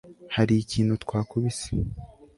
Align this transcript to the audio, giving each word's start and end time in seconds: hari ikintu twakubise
hari 0.35 0.53
ikintu 0.63 0.93
twakubise 1.03 1.69